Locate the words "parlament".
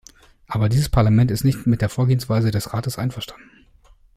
0.89-1.29